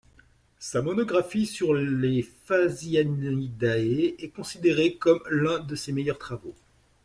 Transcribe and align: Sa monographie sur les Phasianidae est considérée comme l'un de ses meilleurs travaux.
Sa 0.57 0.81
monographie 0.81 1.45
sur 1.45 1.75
les 1.75 2.23
Phasianidae 2.23 4.15
est 4.17 4.33
considérée 4.35 4.95
comme 4.95 5.21
l'un 5.29 5.59
de 5.59 5.75
ses 5.75 5.91
meilleurs 5.91 6.17
travaux. 6.17 6.55